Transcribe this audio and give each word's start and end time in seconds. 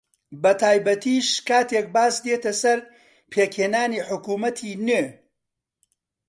بەتایبەتیش 0.43 1.27
کاتێک 1.47 1.87
باس 1.95 2.15
دێتە 2.25 2.51
سەر 2.61 2.79
پێکهێنانی 3.31 4.05
حکوومەتی 4.07 4.71
نوێ 4.87 5.05